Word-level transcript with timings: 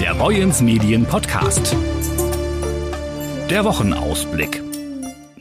Der 0.00 0.14
Boyens 0.14 0.60
Medien 0.60 1.04
Podcast. 1.06 1.74
Der 3.50 3.64
Wochenausblick. 3.64 4.65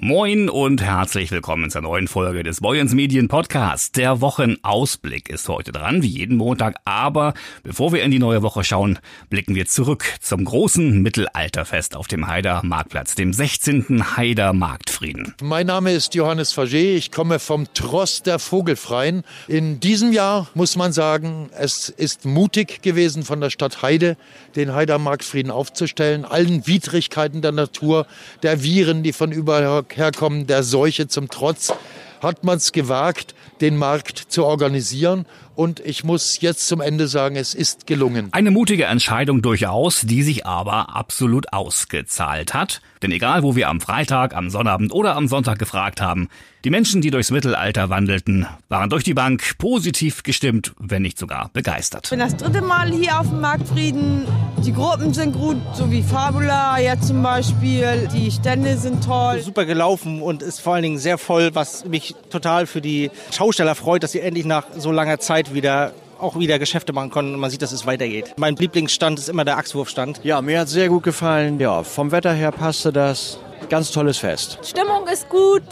Moin 0.07 0.49
und 0.49 0.83
herzlich 0.83 1.31
willkommen 1.31 1.71
zur 1.71 1.81
neuen 1.81 2.07
Folge 2.07 2.43
des 2.43 2.61
Boyens 2.61 2.93
Medien 2.93 3.27
Podcasts. 3.27 3.91
Der 3.91 4.21
Wochenausblick 4.21 5.29
ist 5.29 5.49
heute 5.49 5.71
dran, 5.71 6.03
wie 6.03 6.07
jeden 6.07 6.37
Montag. 6.37 6.75
Aber 6.85 7.33
bevor 7.63 7.91
wir 7.91 8.03
in 8.03 8.11
die 8.11 8.19
neue 8.19 8.43
Woche 8.43 8.63
schauen, 8.63 8.99
blicken 9.31 9.55
wir 9.55 9.65
zurück 9.65 10.05
zum 10.19 10.45
großen 10.45 11.01
Mittelalterfest 11.01 11.95
auf 11.95 12.07
dem 12.07 12.27
Haider 12.27 12.61
Marktplatz, 12.63 13.15
dem 13.15 13.33
16. 13.33 14.15
Haider 14.15 14.53
Marktfrieden. 14.53 15.33
Mein 15.41 15.65
Name 15.65 15.91
ist 15.91 16.13
Johannes 16.13 16.51
Faget. 16.51 16.99
Ich 16.99 17.11
komme 17.11 17.39
vom 17.39 17.65
Tross 17.73 18.21
der 18.21 18.37
Vogelfreien. 18.37 19.23
In 19.47 19.79
diesem 19.79 20.13
Jahr 20.13 20.47
muss 20.53 20.75
man 20.75 20.93
sagen, 20.93 21.49
es 21.57 21.89
ist 21.89 22.25
mutig 22.25 22.83
gewesen 22.83 23.23
von 23.23 23.41
der 23.41 23.49
Stadt 23.49 23.81
Heide, 23.81 24.17
den 24.55 24.71
Haider 24.75 24.99
Marktfrieden 24.99 25.49
aufzustellen. 25.49 26.25
Allen 26.25 26.67
Widrigkeiten 26.67 27.41
der 27.41 27.53
Natur, 27.53 28.05
der 28.43 28.61
Viren, 28.61 29.01
die 29.01 29.11
von 29.11 29.31
überall 29.31 29.83
herkommen, 29.95 30.47
der 30.47 30.63
Seuche 30.63 31.07
zum 31.07 31.29
Trotz, 31.29 31.73
hat 32.21 32.43
man 32.43 32.57
es 32.57 32.71
gewagt, 32.71 33.35
den 33.61 33.77
Markt 33.77 34.17
zu 34.17 34.45
organisieren. 34.45 35.25
Und 35.55 35.79
ich 35.79 36.03
muss 36.03 36.41
jetzt 36.41 36.67
zum 36.67 36.81
Ende 36.81 37.07
sagen, 37.07 37.35
es 37.35 37.53
ist 37.53 37.87
gelungen. 37.87 38.29
Eine 38.31 38.51
mutige 38.51 38.85
Entscheidung 38.85 39.41
durchaus, 39.41 40.01
die 40.01 40.21
sich 40.21 40.45
aber 40.45 40.95
absolut 40.95 41.53
ausgezahlt 41.53 42.53
hat. 42.53 42.81
Denn 43.01 43.11
egal, 43.11 43.43
wo 43.43 43.55
wir 43.55 43.69
am 43.69 43.81
Freitag, 43.81 44.35
am 44.35 44.49
Sonnabend 44.49 44.91
oder 44.91 45.15
am 45.15 45.27
Sonntag 45.27 45.59
gefragt 45.59 46.01
haben, 46.01 46.27
die 46.65 46.71
Menschen, 46.71 47.01
die 47.01 47.11
durchs 47.11 47.29
Mittelalter 47.29 47.91
wandelten, 47.91 48.47
waren 48.69 48.89
durch 48.89 49.03
die 49.03 49.13
Bank 49.13 49.59
positiv 49.59 50.23
gestimmt, 50.23 50.73
wenn 50.79 51.03
nicht 51.03 51.19
sogar 51.19 51.51
begeistert. 51.53 52.05
Ich 52.05 52.09
bin 52.09 52.17
das 52.17 52.35
dritte 52.35 52.63
Mal 52.63 52.91
hier 52.91 53.19
auf 53.19 53.29
dem 53.29 53.41
Marktfrieden. 53.41 54.25
Die 54.65 54.73
Gruppen 54.73 55.13
sind 55.13 55.33
gut, 55.33 55.57
so 55.75 55.91
wie 55.91 56.01
Fabula 56.01 56.79
jetzt 56.79 57.09
zum 57.09 57.21
Beispiel. 57.21 58.09
Die 58.15 58.31
Stände 58.31 58.77
sind 58.77 59.03
toll. 59.03 59.41
Super 59.41 59.65
gelaufen 59.65 60.23
und 60.23 60.41
ist 60.41 60.59
vor 60.59 60.73
allen 60.73 60.81
Dingen 60.81 60.97
sehr 60.97 61.19
voll, 61.19 61.53
was 61.53 61.85
mich 61.85 62.15
total 62.31 62.65
für 62.65 62.81
die 62.81 63.11
Schausteller 63.31 63.75
freut, 63.75 64.01
dass 64.01 64.13
sie 64.13 64.21
endlich 64.21 64.45
nach 64.45 64.65
so 64.75 64.91
langer 64.91 65.19
Zeit 65.19 65.44
wieder 65.53 65.93
auch 66.19 66.37
wieder 66.39 66.59
Geschäfte 66.59 66.93
machen 66.93 67.11
können 67.11 67.33
und 67.33 67.39
man 67.39 67.49
sieht, 67.49 67.61
dass 67.61 67.71
es 67.71 67.85
weitergeht. 67.85 68.33
Mein 68.37 68.55
Lieblingsstand 68.55 69.19
ist 69.19 69.29
immer 69.29 69.45
der 69.45 69.57
Achswurfstand. 69.57 70.21
Ja, 70.23 70.41
mir 70.41 70.61
hat 70.61 70.69
sehr 70.69 70.87
gut 70.89 71.03
gefallen. 71.03 71.59
Ja, 71.59 71.83
vom 71.83 72.11
Wetter 72.11 72.33
her 72.33 72.51
passte 72.51 72.93
das. 72.93 73.37
Ganz 73.69 73.91
tolles 73.91 74.17
Fest. 74.17 74.59
Stimmung 74.63 75.07
ist 75.11 75.27
gut. 75.29 75.63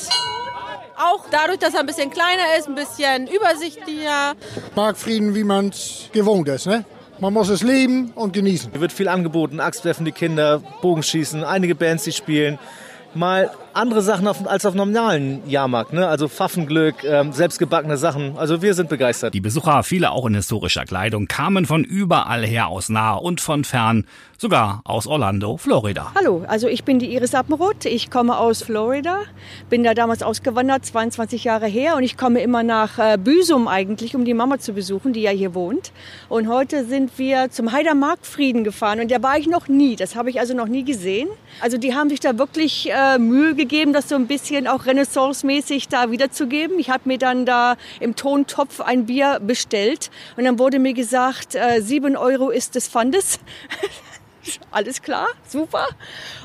Auch 0.98 1.26
dadurch, 1.32 1.60
dass 1.60 1.74
er 1.74 1.82
ein 1.82 1.86
bisschen 1.86 2.10
kleiner 2.10 2.58
ist, 2.58 2.68
ein 2.68 2.76
bisschen 2.76 3.28
übersichtlicher. 3.28 4.34
Marktfrieden, 4.76 5.36
wie 5.36 5.44
man 5.44 5.70
es 5.70 6.10
gewohnt 6.12 6.48
ist, 6.48 6.68
ne? 6.68 6.86
Man 7.20 7.34
muss 7.34 7.50
es 7.50 7.64
leben 7.64 8.12
und 8.16 8.34
genießen. 8.34 8.72
Hier 8.72 8.82
wird 8.82 8.92
viel 8.92 9.08
angeboten, 9.08 9.60
Axtwerfen 9.60 10.06
die 10.06 10.12
Kinder, 10.12 10.62
Bogenschießen, 10.82 11.44
einige 11.44 11.76
Bands, 11.76 12.04
die 12.04 12.12
spielen. 12.12 12.60
Mal 13.14 13.52
andere 13.74 14.02
Sachen 14.02 14.28
auf, 14.28 14.48
als 14.48 14.66
auf 14.66 14.76
normalen 14.76 15.48
Jahrmarkt, 15.50 15.94
ne? 15.94 16.08
Also 16.08 16.28
Pfaffenglück, 16.28 17.04
ähm, 17.04 17.34
selbstgebackene 17.34 17.98
Sachen. 17.98 18.38
Also 18.38 18.62
wir 18.62 18.74
sind 18.74 18.90
begeistert. 18.90 19.34
Die 19.34 19.42
Besucher, 19.42 19.84
viele 19.84 20.12
auch 20.12 20.26
in 20.26 20.36
historischer 20.36 20.86
Kleidung, 20.86 21.28
kamen 21.28 21.66
von 21.66 21.84
überall 21.84 22.46
her 22.46 22.68
aus 22.68 22.90
nah 22.90 23.16
und 23.16 23.42
von 23.42 23.64
fern, 23.64 24.06
sogar 24.38 24.82
aus 24.84 25.08
Orlando, 25.08 25.58
Florida. 25.58 26.12
Hallo, 26.16 26.44
also 26.48 26.68
ich 26.68 26.84
bin 26.84 27.00
die 27.00 27.14
Iris 27.14 27.34
Appenroth. 27.34 27.86
Ich 27.86 28.12
komme 28.12 28.38
aus 28.38 28.62
Florida, 28.62 29.22
bin 29.70 29.84
da 29.84 29.94
damals 29.94 30.22
ausgewandert, 30.22 30.86
22 30.86 31.44
Jahre 31.44 31.68
her 31.68 31.96
und 31.96 32.04
ich 32.04 32.18
komme 32.18 32.42
immer 32.42 32.64
nach 32.64 33.00
äh, 33.00 33.18
Büsum 33.18 33.68
eigentlich, 33.68 34.16
um 34.16 34.26
die 34.26 34.34
Mama 34.34 34.60
zu 34.60 34.74
besuchen, 34.74 35.14
die 35.14 35.22
ja 35.22 35.32
hier 35.32 35.56
wohnt. 35.56 35.92
Und 36.30 36.48
heute 36.48 36.86
sind 36.86 37.18
wir 37.18 37.50
zum 37.50 37.72
Heider 37.72 37.96
Marktfrieden 37.96 38.64
gefahren 38.64 39.00
und 39.00 39.12
da 39.12 39.22
war 39.24 39.38
ich 39.38 39.48
noch 39.48 39.68
nie. 39.68 39.96
Das 39.96 40.16
habe 40.16 40.30
ich 40.30 40.40
also 40.40 40.54
noch 40.54 40.68
nie 40.68 40.84
gesehen. 40.84 41.30
Also 41.62 41.78
die 41.78 41.96
haben 41.96 42.10
sich 42.10 42.20
da 42.20 42.38
wirklich 42.38 42.90
äh, 42.92 43.18
Mühe 43.18 43.56
gegeben 43.56 43.63
gegeben, 43.64 43.94
das 43.94 44.10
so 44.10 44.16
ein 44.16 44.28
bisschen 44.28 44.68
auch 44.68 44.86
renaissance-mäßig 44.86 45.88
da 45.88 46.12
wiederzugeben. 46.12 46.80
Ich 46.80 46.90
habe 46.90 47.04
mir 47.06 47.18
dann 47.18 47.46
da 47.46 47.78
im 48.02 48.16
Tontopf 48.16 48.82
ein 48.82 49.06
Bier 49.06 49.40
bestellt 49.40 50.12
und 50.36 50.44
dann 50.44 50.60
wurde 50.60 50.80
mir 50.80 50.94
gesagt, 50.94 51.56
äh, 51.56 51.82
sieben 51.82 52.18
Euro 52.18 52.50
ist 52.50 52.76
des 52.76 52.90
Pfandes. 52.90 53.40
Alles 54.72 55.02
klar, 55.02 55.28
super. 55.48 55.88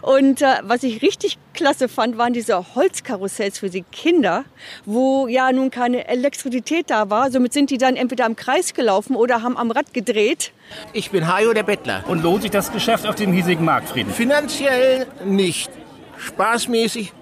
Und 0.02 0.42
äh, 0.42 0.46
was 0.62 0.84
ich 0.84 1.02
richtig 1.02 1.38
klasse 1.54 1.88
fand, 1.88 2.16
waren 2.16 2.32
diese 2.32 2.76
Holzkarussells 2.76 3.58
für 3.58 3.68
die 3.68 3.82
Kinder, 3.82 4.44
wo 4.84 5.26
ja 5.26 5.50
nun 5.50 5.72
keine 5.72 6.06
Elektrizität 6.06 6.90
da 6.90 7.10
war. 7.10 7.32
Somit 7.32 7.52
sind 7.52 7.70
die 7.70 7.78
dann 7.78 7.96
entweder 7.96 8.26
im 8.26 8.36
Kreis 8.36 8.74
gelaufen 8.74 9.16
oder 9.16 9.42
haben 9.42 9.56
am 9.56 9.72
Rad 9.72 9.92
gedreht. 9.92 10.52
Ich 10.92 11.10
bin 11.10 11.26
Hajo 11.26 11.52
der 11.52 11.64
Bettler. 11.64 12.04
Und 12.06 12.22
lohnt 12.22 12.42
sich 12.42 12.52
das 12.52 12.70
Geschäft 12.70 13.08
auf 13.08 13.16
dem 13.16 13.32
hiesigen 13.32 13.64
Marktfrieden? 13.64 14.12
Finanziell 14.12 15.08
nicht 15.24 15.72
spaßmäßig, 16.18 17.12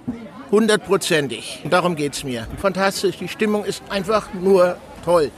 hundertprozentig. 0.50 1.62
Darum 1.70 1.96
geht 1.96 2.14
es 2.14 2.24
mir. 2.24 2.46
Fantastisch, 2.58 3.18
die 3.18 3.28
Stimmung 3.28 3.64
ist 3.64 3.82
einfach 3.88 4.32
nur 4.34 4.76
toll. 5.04 5.30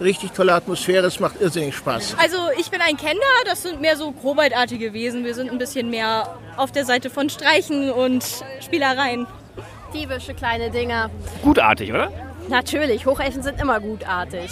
Richtig 0.00 0.30
tolle 0.30 0.54
Atmosphäre, 0.54 1.06
es 1.06 1.18
macht 1.18 1.40
irrsinnig 1.40 1.74
Spaß. 1.74 2.16
Also 2.22 2.36
ich 2.56 2.70
bin 2.70 2.80
ein 2.80 2.96
Kenner, 2.96 3.18
das 3.44 3.62
sind 3.62 3.80
mehr 3.80 3.96
so 3.96 4.12
grobeitartige 4.12 4.92
Wesen. 4.92 5.24
Wir 5.24 5.34
sind 5.34 5.50
ein 5.50 5.58
bisschen 5.58 5.90
mehr 5.90 6.38
auf 6.56 6.70
der 6.70 6.84
Seite 6.84 7.10
von 7.10 7.28
Streichen 7.28 7.90
und 7.90 8.24
Spielereien. 8.60 9.26
Diebische 9.92 10.34
kleine 10.34 10.70
Dinger. 10.70 11.10
Gutartig, 11.42 11.90
oder? 11.90 12.12
Natürlich, 12.48 13.06
Hochessen 13.06 13.42
sind 13.42 13.60
immer 13.60 13.80
gutartig. 13.80 14.50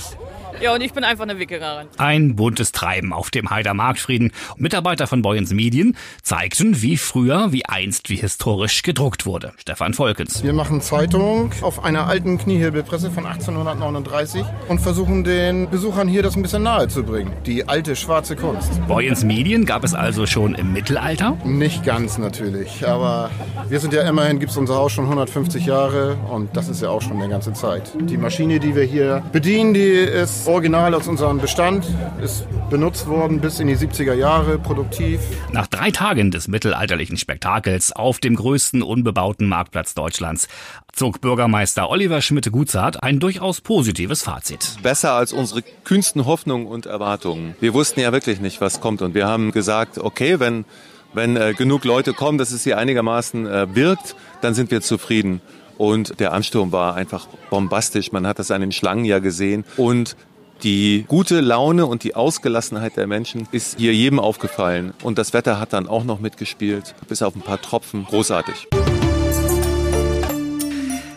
Ja, 0.60 0.74
und 0.74 0.80
ich 0.80 0.92
bin 0.92 1.04
einfach 1.04 1.24
eine 1.24 1.38
Wickererin. 1.38 1.88
Ein 1.98 2.34
buntes 2.34 2.72
Treiben 2.72 3.12
auf 3.12 3.30
dem 3.30 3.50
Heider 3.50 3.74
Marktfrieden. 3.74 4.32
Mitarbeiter 4.56 5.06
von 5.06 5.20
Boyens 5.20 5.52
Medien 5.52 5.96
zeigten, 6.22 6.80
wie 6.80 6.96
früher, 6.96 7.52
wie 7.52 7.66
einst, 7.66 8.08
wie 8.08 8.16
historisch 8.16 8.82
gedruckt 8.82 9.26
wurde. 9.26 9.52
Stefan 9.58 9.92
Volkens. 9.92 10.42
Wir 10.42 10.54
machen 10.54 10.80
Zeitung 10.80 11.52
auf 11.60 11.84
einer 11.84 12.06
alten 12.06 12.38
Kniehebelpresse 12.38 13.10
von 13.10 13.26
1839 13.26 14.44
und 14.68 14.80
versuchen 14.80 15.24
den 15.24 15.68
Besuchern 15.68 16.08
hier 16.08 16.22
das 16.22 16.36
ein 16.36 16.42
bisschen 16.42 16.62
nahe 16.62 16.88
zu 16.88 17.02
bringen. 17.02 17.32
Die 17.44 17.68
alte 17.68 17.94
schwarze 17.94 18.34
Kunst. 18.34 18.70
Boyens 18.88 19.24
Medien 19.24 19.66
gab 19.66 19.84
es 19.84 19.92
also 19.92 20.26
schon 20.26 20.54
im 20.54 20.72
Mittelalter? 20.72 21.36
Nicht 21.44 21.84
ganz 21.84 22.16
natürlich, 22.16 22.86
aber 22.86 23.30
wir 23.68 23.80
sind 23.80 23.92
ja 23.92 24.08
immerhin, 24.08 24.38
gibt 24.38 24.52
es 24.52 24.56
unser 24.56 24.76
Haus 24.76 24.92
schon 24.92 25.04
150 25.04 25.66
Jahre 25.66 26.16
und 26.30 26.56
das 26.56 26.68
ist 26.68 26.80
ja 26.80 26.88
auch 26.88 27.02
schon 27.02 27.20
eine 27.20 27.28
ganze 27.28 27.52
Zeit. 27.52 27.92
Die 28.00 28.16
Maschine, 28.16 28.58
die 28.58 28.74
wir 28.74 28.84
hier 28.84 29.22
bedienen, 29.32 29.74
die 29.74 29.80
ist 29.80 30.45
Original 30.46 30.94
aus 30.94 31.08
unserem 31.08 31.38
Bestand, 31.38 31.86
ist 32.22 32.46
benutzt 32.70 33.06
worden 33.06 33.40
bis 33.40 33.60
in 33.60 33.68
die 33.68 33.76
70er 33.76 34.14
Jahre, 34.14 34.58
produktiv. 34.58 35.20
Nach 35.52 35.66
drei 35.66 35.90
Tagen 35.90 36.30
des 36.30 36.48
mittelalterlichen 36.48 37.16
Spektakels 37.16 37.92
auf 37.92 38.18
dem 38.18 38.36
größten 38.36 38.82
unbebauten 38.82 39.48
Marktplatz 39.48 39.94
Deutschlands 39.94 40.48
zog 40.92 41.20
Bürgermeister 41.20 41.90
Oliver 41.90 42.20
Schmidt-Gutzart 42.20 43.02
ein 43.02 43.20
durchaus 43.20 43.60
positives 43.60 44.22
Fazit. 44.22 44.76
Besser 44.82 45.12
als 45.12 45.32
unsere 45.32 45.62
kühnsten 45.84 46.26
Hoffnungen 46.26 46.66
und 46.66 46.86
Erwartungen. 46.86 47.54
Wir 47.60 47.74
wussten 47.74 48.00
ja 48.00 48.12
wirklich 48.12 48.40
nicht, 48.40 48.60
was 48.60 48.80
kommt 48.80 49.02
und 49.02 49.14
wir 49.14 49.26
haben 49.26 49.52
gesagt, 49.52 49.98
okay, 49.98 50.40
wenn 50.40 50.64
wenn 51.12 51.36
äh, 51.36 51.54
genug 51.54 51.84
Leute 51.84 52.12
kommen, 52.12 52.36
dass 52.36 52.50
es 52.50 52.62
hier 52.62 52.76
einigermaßen 52.76 53.46
äh, 53.46 53.74
wirkt, 53.74 54.16
dann 54.42 54.54
sind 54.54 54.70
wir 54.70 54.82
zufrieden. 54.82 55.40
Und 55.78 56.20
der 56.20 56.32
Ansturm 56.32 56.72
war 56.72 56.94
einfach 56.94 57.26
bombastisch. 57.50 58.12
Man 58.12 58.26
hat 58.26 58.38
das 58.38 58.50
an 58.50 58.60
den 58.60 58.72
Schlangen 58.72 59.04
ja 59.04 59.18
gesehen. 59.18 59.64
Und 59.76 60.16
die 60.62 61.04
gute 61.08 61.40
Laune 61.40 61.86
und 61.86 62.04
die 62.04 62.14
Ausgelassenheit 62.14 62.96
der 62.96 63.06
Menschen 63.06 63.48
ist 63.52 63.78
hier 63.78 63.94
jedem 63.94 64.18
aufgefallen. 64.18 64.94
Und 65.02 65.18
das 65.18 65.32
Wetter 65.32 65.60
hat 65.60 65.72
dann 65.72 65.86
auch 65.86 66.04
noch 66.04 66.20
mitgespielt, 66.20 66.94
bis 67.08 67.22
auf 67.22 67.34
ein 67.34 67.42
paar 67.42 67.60
Tropfen. 67.60 68.04
Großartig. 68.04 68.68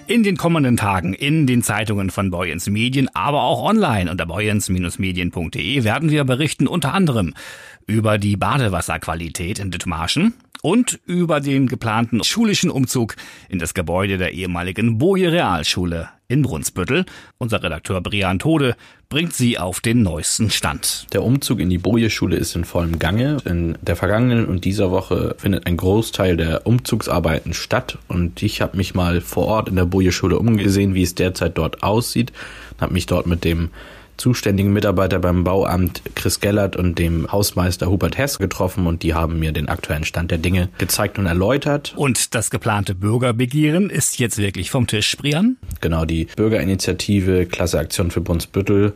In 0.07 0.23
den 0.23 0.38
kommenden 0.38 0.75
Tagen 0.75 1.13
in 1.13 1.45
den 1.45 1.61
Zeitungen 1.61 2.09
von 2.09 2.31
Boyens 2.31 2.67
Medien, 2.67 3.09
aber 3.13 3.44
auch 3.44 3.61
online 3.61 4.09
unter 4.09 4.25
boyens-medien.de 4.25 5.83
werden 5.83 6.09
wir 6.09 6.23
berichten 6.23 6.66
unter 6.66 6.95
anderem 6.95 7.35
über 7.85 8.18
die 8.18 8.35
Badewasserqualität 8.35 9.59
in 9.59 9.69
Dithmarschen, 9.69 10.33
und 10.61 11.00
über 11.06 11.39
den 11.39 11.67
geplanten 11.67 12.23
schulischen 12.23 12.69
Umzug 12.69 13.15
in 13.47 13.59
das 13.59 13.73
Gebäude 13.73 14.17
der 14.17 14.33
ehemaligen 14.33 14.97
Boje 14.97 15.31
Realschule 15.31 16.09
in 16.27 16.44
Brunsbüttel. 16.44 17.06
Unser 17.38 17.63
Redakteur 17.63 18.01
Brian 18.01 18.39
Tode 18.39 18.75
bringt 19.09 19.33
sie 19.33 19.57
auf 19.57 19.79
den 19.79 20.03
neuesten 20.03 20.51
Stand. 20.51 21.07
Der 21.11 21.23
Umzug 21.23 21.59
in 21.59 21.69
die 21.69 21.79
Boje-Schule 21.79 22.38
ist 22.38 22.56
in 22.56 22.63
vollem 22.63 23.00
Gange. 23.00 23.38
In 23.45 23.77
der 23.81 23.95
vergangenen 23.95 24.45
und 24.45 24.63
dieser 24.63 24.91
Woche 24.91 25.35
findet 25.39 25.65
ein 25.65 25.75
Großteil 25.75 26.38
der 26.38 26.67
Umzugsarbeiten 26.67 27.53
statt 27.53 27.97
und 28.07 28.44
ich 28.44 28.61
habe 28.61 28.77
mich 28.77 28.94
mal 28.94 29.21
vor 29.21 29.47
Ort 29.47 29.69
in 29.69 29.75
der 29.75 29.85
Boje-Schule 29.85 30.38
umgesehen, 30.38 30.94
wie 30.94 31.03
es 31.03 31.15
derzeit 31.15 31.57
dort 31.57 31.81
aussieht, 31.81 32.31
habe 32.79 32.94
mich 32.94 33.07
dort 33.07 33.25
mit 33.25 33.44
dem 33.44 33.71
zuständigen 34.19 34.74
Mitarbeiter 34.74 35.19
beim 35.19 35.44
Bauamt 35.44 36.01
Chris 36.16 36.39
Gellert 36.39 36.75
und 36.75 37.00
dem 37.00 37.31
Hausmeister 37.31 37.89
Hubert 37.89 38.18
Hess 38.18 38.38
getroffen 38.38 38.86
und 38.86 39.04
die 39.04 39.13
haben 39.13 39.39
mir 39.39 39.51
den 39.51 39.69
aktuellen 39.69 40.04
Stand 40.04 40.31
der 40.31 40.38
Dinge 40.38 40.69
gezeigt 40.77 41.18
und 41.18 41.25
erläutert. 41.25 41.94
Und 41.95 42.36
das 42.36 42.51
geplante 42.51 42.95
Bürgerbegehren 42.95 43.89
ist 43.89 44.19
jetzt 44.19 44.38
wirklich 44.38 44.69
vom 44.69 44.88
Tisch, 44.88 45.16
Brian? 45.18 45.57
Genau, 45.81 46.06
die 46.06 46.27
Bürgerinitiative 46.36 47.45
Klasse 47.45 47.80
Aktion 47.80 48.12
für 48.12 48.21
Brunsbüttel 48.21 48.94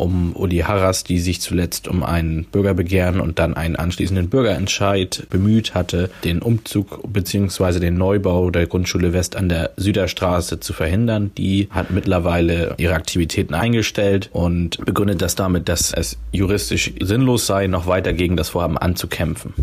um 0.00 0.34
Uli 0.34 0.58
Harras, 0.58 1.04
die 1.04 1.18
sich 1.18 1.40
zuletzt 1.40 1.86
um 1.88 2.02
ein 2.02 2.46
Bürgerbegehren 2.50 3.20
und 3.20 3.38
dann 3.38 3.54
einen 3.54 3.76
anschließenden 3.76 4.28
Bürgerentscheid 4.28 5.26
bemüht 5.30 5.74
hatte, 5.74 6.10
den 6.24 6.40
Umzug 6.40 7.12
bzw. 7.12 7.78
den 7.78 7.96
Neubau 7.96 8.50
der 8.50 8.66
Grundschule 8.66 9.12
West 9.12 9.36
an 9.36 9.48
der 9.48 9.70
Süderstraße 9.76 10.60
zu 10.60 10.72
verhindern. 10.72 11.30
Die 11.36 11.68
hat 11.70 11.90
mittlerweile 11.90 12.74
ihre 12.78 12.94
Aktivitäten 12.94 13.54
eingestellt 13.54 14.30
und 14.32 14.84
begründet 14.84 15.22
das 15.22 15.34
damit, 15.34 15.68
dass 15.68 15.92
es 15.92 16.18
juristisch 16.32 16.92
sinnlos 17.00 17.46
sei, 17.46 17.66
noch 17.66 17.86
weiter 17.86 18.12
gegen 18.12 18.36
das 18.36 18.50
Vorhaben 18.50 18.78
anzukämpfen. 18.78 19.54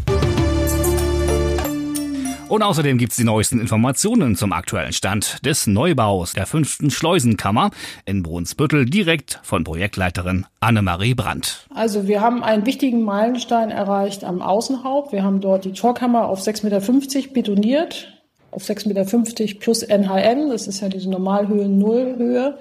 Und 2.49 2.63
außerdem 2.63 2.97
gibt's 2.97 3.17
die 3.17 3.25
neuesten 3.25 3.59
Informationen 3.59 4.37
zum 4.37 4.53
aktuellen 4.53 4.93
Stand 4.93 5.45
des 5.45 5.67
Neubaus 5.67 6.31
der 6.31 6.45
fünften 6.45 6.89
Schleusenkammer 6.89 7.71
in 8.05 8.23
Brunsbüttel 8.23 8.85
direkt 8.85 9.41
von 9.43 9.65
Projektleiterin 9.65 10.45
Annemarie 10.61 11.13
Brandt. 11.13 11.67
Also 11.75 12.07
wir 12.07 12.21
haben 12.21 12.45
einen 12.45 12.65
wichtigen 12.65 13.03
Meilenstein 13.03 13.69
erreicht 13.69 14.23
am 14.23 14.41
Außenhaupt. 14.41 15.11
Wir 15.11 15.23
haben 15.23 15.41
dort 15.41 15.65
die 15.65 15.73
Torkammer 15.73 16.29
auf 16.29 16.39
6,50 16.39 16.63
Meter 16.63 17.33
betoniert, 17.33 18.13
auf 18.51 18.63
6,50 18.63 18.87
Meter 18.87 19.59
plus 19.59 19.83
NHN. 19.83 20.49
Das 20.49 20.67
ist 20.67 20.79
ja 20.79 20.87
diese 20.87 21.09
Normalhöhen 21.09 21.77
Nullhöhe. 21.77 22.57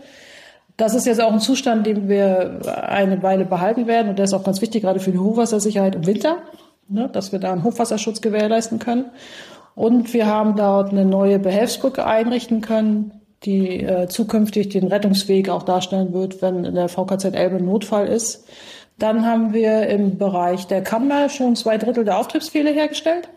Das 0.76 0.96
ist 0.96 1.06
jetzt 1.06 1.20
auch 1.20 1.32
ein 1.32 1.40
Zustand, 1.40 1.86
den 1.86 2.08
wir 2.08 2.60
eine 2.88 3.22
Weile 3.22 3.44
behalten 3.44 3.86
werden. 3.86 4.08
Und 4.08 4.18
der 4.18 4.24
ist 4.24 4.34
auch 4.34 4.44
ganz 4.44 4.60
wichtig, 4.60 4.82
gerade 4.82 4.98
für 4.98 5.12
die 5.12 5.18
Hochwassersicherheit 5.18 5.94
im 5.94 6.06
Winter, 6.06 6.38
ne, 6.88 7.08
dass 7.08 7.30
wir 7.30 7.38
da 7.38 7.52
einen 7.52 7.62
Hochwasserschutz 7.62 8.20
gewährleisten 8.20 8.80
können. 8.80 9.04
Und 9.76 10.14
wir 10.14 10.26
haben 10.26 10.56
dort 10.56 10.90
eine 10.90 11.04
neue 11.04 11.38
Behelfsbrücke 11.38 12.06
einrichten 12.06 12.62
können, 12.62 13.12
die 13.44 13.82
äh, 13.82 14.08
zukünftig 14.08 14.70
den 14.70 14.88
Rettungsweg 14.88 15.50
auch 15.50 15.62
darstellen 15.62 16.14
wird, 16.14 16.40
wenn 16.40 16.64
in 16.64 16.74
der 16.74 16.88
VKZ 16.88 17.26
Elbe 17.34 17.62
Notfall 17.62 18.08
ist. 18.08 18.48
Dann 18.98 19.26
haben 19.26 19.52
wir 19.52 19.86
im 19.88 20.16
Bereich 20.16 20.66
der 20.66 20.82
Kammer 20.82 21.28
schon 21.28 21.54
zwei 21.56 21.76
Drittel 21.76 22.06
der 22.06 22.18
Auftriebsfehler 22.18 22.72
hergestellt, 22.72 23.28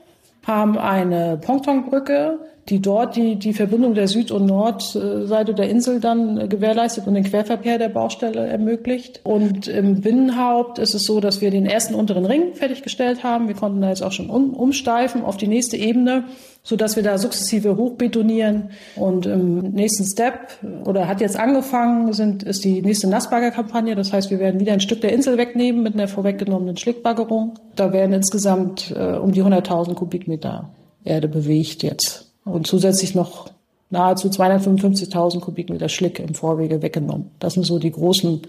haben 0.46 0.78
eine 0.78 1.38
Pontonbrücke, 1.38 2.40
die 2.70 2.82
dort 2.82 3.16
die, 3.16 3.36
die 3.36 3.54
Verbindung 3.54 3.96
der 3.96 4.08
Süd- 4.08 4.32
und 4.32 4.46
Nordseite 4.46 5.54
der 5.54 5.70
Insel 5.70 6.00
dann 6.00 6.50
gewährleistet 6.50 7.08
und 7.08 7.16
den 7.16 7.24
Querverkehr 7.24 7.78
der 7.78 7.90
Baustelle 7.90 8.48
ermöglicht. 8.48 9.22
Und 9.24 9.68
im 9.68 10.02
Binnenhaupt 10.02 10.78
ist 10.78 10.94
es 10.94 11.04
so, 11.04 11.20
dass 11.20 11.42
wir 11.42 11.50
den 11.50 11.66
ersten 11.66 11.96
unteren 11.96 12.26
Ring 12.26 12.54
fertiggestellt 12.54 13.24
haben. 13.24 13.48
Wir 13.48 13.56
konnten 13.56 13.82
da 13.82 13.90
jetzt 13.90 14.04
auch 14.04 14.12
schon 14.12 14.30
um, 14.30 14.54
umsteifen 14.54 15.24
auf 15.24 15.38
die 15.38 15.48
nächste 15.48 15.78
Ebene, 15.78 16.26
so 16.64 16.76
dass 16.76 16.96
wir 16.96 17.04
da 17.04 17.18
sukzessive 17.18 17.78
hochbetonieren. 17.78 18.72
Und 18.96 19.26
im 19.26 19.60
nächsten 19.60 20.06
Step 20.06 20.60
oder 20.86 21.08
hat 21.08 21.22
jetzt 21.22 21.40
angefangen, 21.40 22.14
sind, 22.14 22.44
ist 22.44 22.64
die 22.64 22.82
nächste 22.82 23.08
Nassbaggerkampagne. 23.08 23.96
Das 23.96 24.14
heißt, 24.14 24.30
wir 24.30 24.40
werden 24.40 24.60
wieder 24.60 24.74
ein 24.74 24.82
Stück 24.82 25.02
der 25.02 25.14
Insel 25.14 25.38
wegnehmen 25.38 25.84
mit 25.84 25.94
einer 25.94 26.08
vorweggenommenen 26.08 26.78
Schlickbaggerung. 26.78 27.56
Da 27.76 27.94
werden 27.94 28.14
insgesamt 28.14 28.94
äh, 28.96 29.18
um 29.18 29.32
die 29.32 29.44
100.000 29.44 29.96
Kubikmeter 29.96 30.70
Erde 31.04 31.28
bewegt 31.28 31.82
jetzt 31.84 32.32
und 32.44 32.68
zusätzlich 32.68 33.16
noch 33.16 33.50
nahezu 33.90 34.28
255.000 34.28 35.40
Kubikmeter 35.40 35.90
Schlick 35.90 36.20
im 36.20 36.36
Vorwege 36.36 36.82
weggenommen. 36.82 37.32
Das 37.40 37.54
sind 37.54 37.66
so 37.66 37.80
die 37.80 37.92
großen 37.92 38.42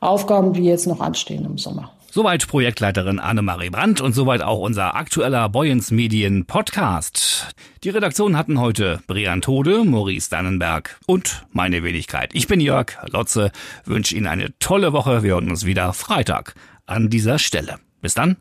Aufgaben, 0.00 0.52
die 0.52 0.64
jetzt 0.64 0.86
noch 0.86 1.00
anstehen 1.00 1.44
im 1.44 1.58
Sommer. 1.58 1.92
Soweit 2.12 2.48
Projektleiterin 2.48 3.20
Annemarie 3.20 3.70
Brandt 3.70 4.00
und 4.00 4.14
soweit 4.14 4.42
auch 4.42 4.58
unser 4.58 4.96
aktueller 4.96 5.48
Boyens 5.48 5.92
Medien 5.92 6.44
Podcast. 6.44 7.54
Die 7.84 7.90
Redaktion 7.90 8.36
hatten 8.36 8.58
heute 8.58 9.00
Brian 9.06 9.40
Tode, 9.40 9.84
Maurice 9.84 10.28
Dannenberg 10.28 10.98
und 11.06 11.46
meine 11.52 11.84
Wenigkeit. 11.84 12.30
Ich 12.34 12.48
bin 12.48 12.60
Jörg 12.60 12.96
Lotze, 13.12 13.52
wünsche 13.84 14.16
Ihnen 14.16 14.26
eine 14.26 14.52
tolle 14.58 14.92
Woche. 14.92 15.22
Wir 15.22 15.34
hören 15.34 15.50
uns 15.50 15.66
wieder 15.66 15.92
Freitag 15.92 16.54
an 16.84 17.10
dieser 17.10 17.38
Stelle. 17.38 17.78
Bis 18.02 18.14
dann. 18.14 18.36